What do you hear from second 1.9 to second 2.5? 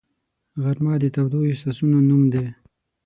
نوم دی